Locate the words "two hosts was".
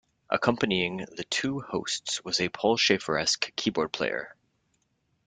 1.29-2.39